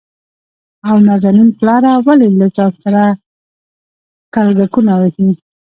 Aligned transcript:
او 0.87 0.95
نازنين 1.07 1.49
پلاره! 1.57 1.91
ولې 2.05 2.27
له 2.39 2.47
ځان 2.55 2.71
سره 2.83 3.03
کلګکونه 4.33 4.93
وهې؟ 4.99 5.27